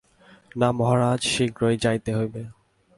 না 0.55 0.69
মহারাজ, 0.71 1.19
শীঘ্রই 1.23 1.75
যাইতে 1.77 2.11
হইবে। 2.15 2.41